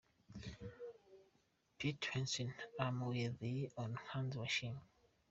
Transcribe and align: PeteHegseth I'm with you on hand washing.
PeteHegseth 1.77 2.63
I'm 2.79 3.05
with 3.05 3.39
you 3.43 3.69
on 3.77 3.93
hand 4.09 4.33
washing. 4.33 4.81